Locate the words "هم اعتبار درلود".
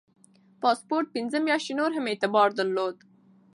1.97-2.97